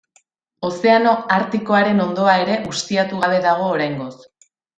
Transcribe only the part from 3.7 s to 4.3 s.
oraingoz.